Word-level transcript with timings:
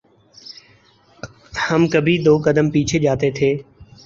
ہم 1.65 1.87
کبھی 1.87 2.17
دو 2.25 2.37
قدم 2.45 2.69
پیچھے 2.69 2.99
جاتے 2.99 3.31
تھے۔ 3.31 3.53